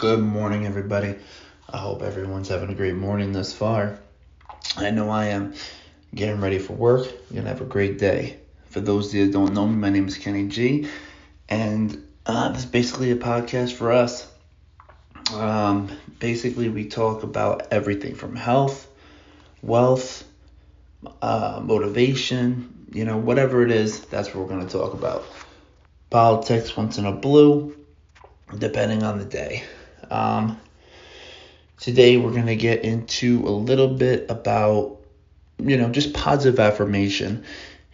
[0.00, 1.14] Good morning, everybody.
[1.68, 3.98] I hope everyone's having a great morning thus far.
[4.74, 5.52] I know I am
[6.14, 7.04] getting ready for work.
[7.30, 8.38] You're gonna have a great day.
[8.70, 10.88] For those that don't know me, my name is Kenny G,
[11.50, 14.26] and uh, this is basically a podcast for us.
[15.34, 18.88] Um, basically, we talk about everything from health,
[19.60, 20.24] wealth,
[21.20, 25.26] uh, motivation, you know, whatever it is, that's what we're going to talk about.
[26.08, 27.76] Politics once in a blue,
[28.56, 29.62] depending on the day.
[30.10, 30.60] Um,
[31.78, 34.98] today we're going to get into a little bit about,
[35.58, 37.44] you know, just positive affirmation.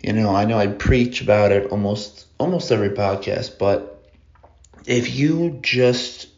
[0.02, 4.04] You know, I know I preach about it almost almost every podcast, but
[4.86, 6.28] if you just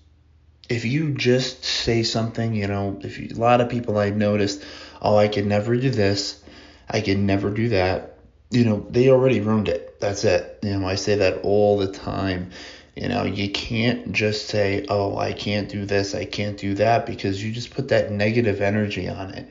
[0.69, 4.63] if you just say something, you know, if you, a lot of people I noticed,
[5.01, 6.43] oh, I could never do this,
[6.89, 8.19] I could never do that.
[8.51, 10.01] You know, they already ruined it.
[10.01, 10.59] That's it.
[10.63, 12.51] You know, I say that all the time.
[12.99, 17.07] You know, you can't just say, oh, I can't do this, I can't do that,
[17.07, 19.49] because you just put that negative energy on it.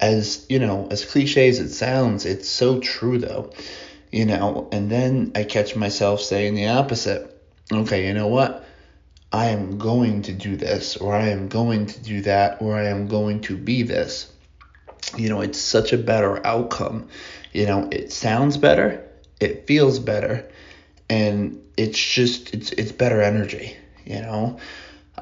[0.00, 3.52] As, you know, as cliche as it sounds, it's so true though.
[4.10, 7.40] You know, and then I catch myself saying the opposite.
[7.70, 8.64] Okay, you know what?
[9.32, 12.88] I am going to do this, or I am going to do that, or I
[12.88, 14.32] am going to be this.
[15.16, 17.08] You know, it's such a better outcome.
[17.52, 19.08] You know, it sounds better,
[19.40, 20.49] it feels better,
[21.10, 24.58] and it's just it's it's better energy you know?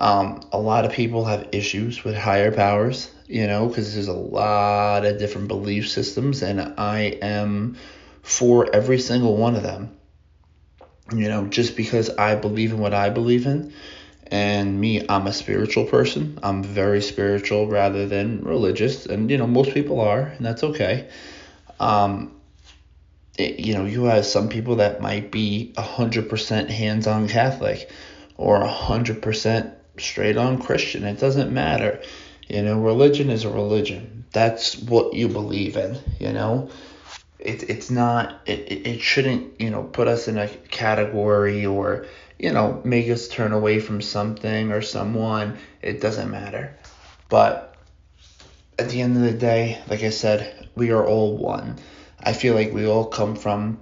[0.01, 4.13] Um, a lot of people have issues with higher powers you know because there's a
[4.13, 7.77] lot of different belief systems and i am
[8.23, 9.97] for every single one of them
[11.13, 13.73] you know just because i believe in what i believe in.
[14.31, 16.39] And me i'm a spiritual person.
[16.43, 21.09] I'm very spiritual rather than religious and you know most people are and that's okay.
[21.81, 22.38] Um,
[23.39, 27.91] you know, you have some people that might be 100% hands on Catholic
[28.37, 31.05] or 100% straight on Christian.
[31.05, 32.03] It doesn't matter.
[32.49, 34.25] You know, religion is a religion.
[34.33, 36.71] That's what you believe in, you know?
[37.39, 42.07] It, it's not, it, it shouldn't, you know, put us in a category or,
[42.39, 45.59] you know, make us turn away from something or someone.
[45.81, 46.77] It doesn't matter.
[47.29, 47.77] But
[48.79, 51.79] at the end of the day, like I said, we are all one.
[52.21, 53.79] I feel like we all come from,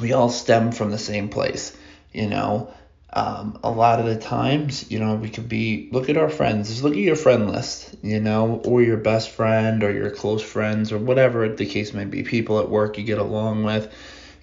[0.00, 1.76] we all stem from the same place,
[2.12, 2.72] you know.
[3.12, 6.68] Um, a lot of the times, you know, we could be, look at our friends,
[6.68, 10.42] just look at your friend list, you know, or your best friend or your close
[10.42, 13.92] friends or whatever the case may be, people at work you get along with,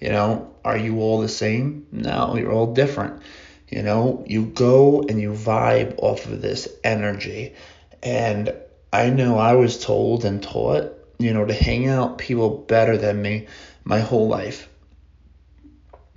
[0.00, 1.86] you know, are you all the same?
[1.92, 3.22] No, you're all different.
[3.68, 7.54] You know, you go and you vibe off of this energy.
[8.02, 8.54] And
[8.92, 13.20] I know I was told and taught you know, to hang out people better than
[13.20, 13.46] me
[13.84, 14.68] my whole life.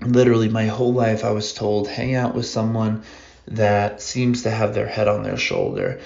[0.02, 3.04] Literally, my whole life, I was told hang out with someone
[3.48, 6.00] that seems to have their head on their shoulder,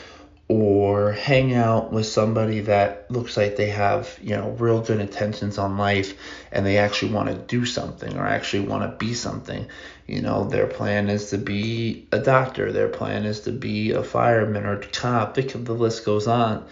[0.49, 5.59] or hang out with somebody that looks like they have, you know, real good intentions
[5.59, 6.17] on life
[6.51, 9.67] and they actually want to do something or actually want to be something.
[10.07, 14.03] You know, their plan is to be a doctor, their plan is to be a
[14.03, 16.65] fireman or a cop, the, list goes on.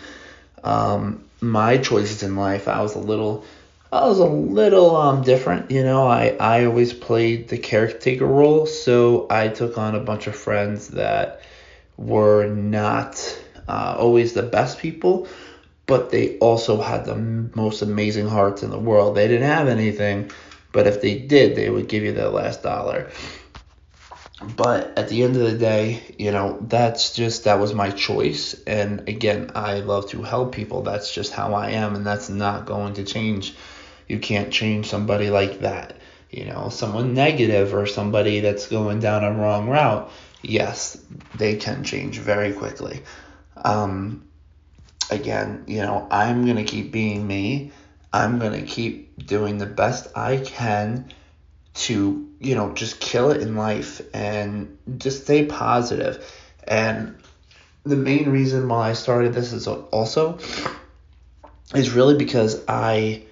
[0.64, 3.46] Um, my choices in life, I was a little
[3.92, 6.08] I was a little um different, you know.
[6.08, 10.90] I I always played the caretaker role, so I took on a bunch of friends
[10.90, 11.42] that
[11.96, 15.28] were not uh, always the best people,
[15.86, 19.16] but they also had the most amazing hearts in the world.
[19.16, 20.32] They didn't have anything,
[20.72, 23.10] but if they did, they would give you their last dollar
[24.42, 28.56] but at the end of the day, you know, that's just that was my choice.
[28.68, 30.84] And again, I love to help people.
[30.84, 33.56] That's just how I am, and that's not going to change.
[34.08, 35.98] You can't change somebody like that.
[36.30, 40.12] You know, someone negative or somebody that's going down a wrong route.
[40.44, 41.04] Yes,
[41.36, 43.02] they can change very quickly.
[43.56, 44.28] Um,
[45.10, 47.72] again, you know, I'm gonna keep being me.
[48.14, 51.12] I'm gonna keep doing the best I can
[51.74, 56.24] to you know just kill it in life and just stay positive.
[56.68, 57.16] and
[57.84, 60.38] the main reason why i started this is also
[61.74, 63.24] is really because i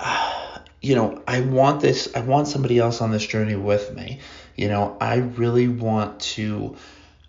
[0.80, 4.18] you know i want this i want somebody else on this journey with me
[4.56, 6.74] you know i really want to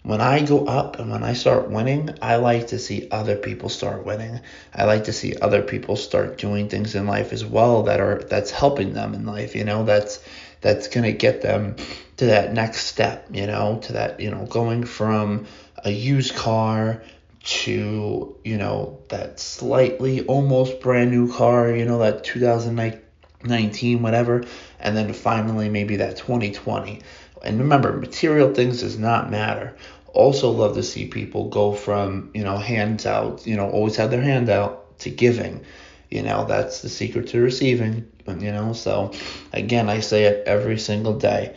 [0.04, 3.70] when I go up and when I start winning, I like to see other people
[3.70, 4.40] start winning.
[4.74, 8.24] I like to see other people start doing things in life as well that are
[8.28, 10.20] that's helping them in life, you know, that's
[10.62, 11.76] that's going to get them
[12.18, 15.46] to that next step, you know, to that, you know, going from
[15.84, 17.04] a used car
[17.44, 24.44] to, you know, that slightly almost brand new car, you know, that 2019 whatever,
[24.80, 27.02] and then finally maybe that 2020
[27.44, 29.76] and remember, material things does not matter.
[30.14, 34.12] Also love to see people go from, you know, hands out, you know, always have
[34.12, 35.64] their hand out to giving.
[36.12, 38.74] You know, that's the secret to receiving, you know.
[38.74, 39.14] So
[39.54, 41.56] again, I say it every single day.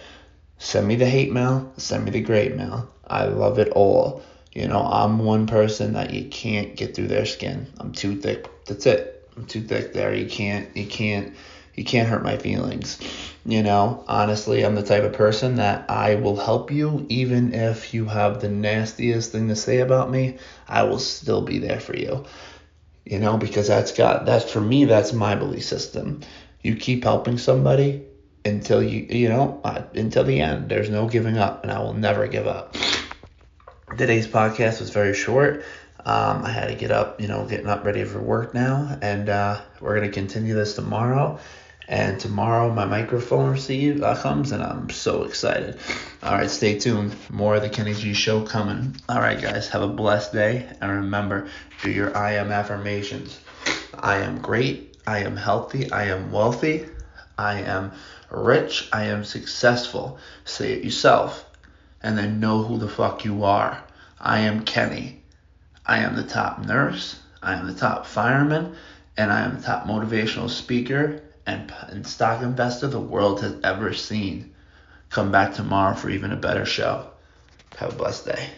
[0.58, 2.88] Send me the hate mail, send me the great mail.
[3.06, 4.22] I love it all.
[4.52, 7.66] You know, I'm one person that you can't get through their skin.
[7.78, 8.48] I'm too thick.
[8.66, 9.28] That's it.
[9.36, 10.14] I'm too thick there.
[10.14, 11.34] You can't you can't
[11.74, 13.00] you can't hurt my feelings.
[13.44, 17.92] You know, honestly, I'm the type of person that I will help you even if
[17.92, 20.38] you have the nastiest thing to say about me.
[20.68, 22.24] I will still be there for you.
[23.04, 26.20] You know, because that's got that's for me that's my belief system.
[26.62, 28.02] You keep helping somebody
[28.44, 30.68] until you you know uh, until the end.
[30.68, 32.76] There's no giving up, and I will never give up.
[33.98, 35.64] Today's podcast was very short.
[36.06, 39.28] Um, I had to get up, you know, getting up ready for work now, and
[39.28, 41.38] uh, we're gonna continue this tomorrow.
[41.86, 45.78] And tomorrow my microphone receive uh, comes, and I'm so excited.
[46.22, 47.14] All right, stay tuned.
[47.28, 48.96] More of the Kenny G Show coming.
[49.06, 51.48] All right, guys, have a blessed day, and remember,
[51.82, 53.38] do your I am affirmations.
[53.98, 54.96] I am great.
[55.06, 55.92] I am healthy.
[55.92, 56.86] I am wealthy.
[57.36, 57.92] I am
[58.30, 58.88] rich.
[58.90, 60.18] I am successful.
[60.46, 61.44] Say it yourself,
[62.02, 63.82] and then know who the fuck you are.
[64.18, 65.20] I am Kenny.
[65.84, 67.20] I am the top nurse.
[67.42, 68.74] I am the top fireman,
[69.18, 73.92] and I am the top motivational speaker and, and stock investor the world has ever
[73.92, 74.54] seen.
[75.10, 77.08] Come back tomorrow for even a better show.
[77.76, 78.50] Have a blessed day.